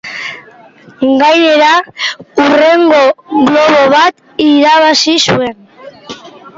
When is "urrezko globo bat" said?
2.45-4.27